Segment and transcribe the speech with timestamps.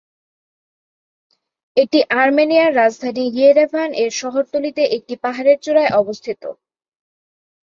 [1.77, 6.41] এটি আর্মেনিয়ার রাজধানী ইয়েরেভান এর শহরতলীতে একটি পাহাড়ের চূড়ায় অবস্থিত।